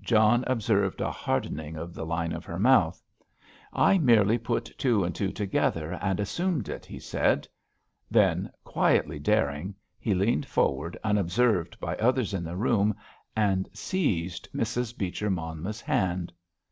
[0.00, 3.00] John observed a hardening of the line of her mouth.
[3.72, 7.46] "I merely put two and two together and assumed it," he said.
[8.10, 12.96] Then, quietly daring, he leaned forward, unobserved by others in the room,
[13.36, 14.98] and seized Mrs.
[14.98, 16.32] Beecher Monmouth's hand.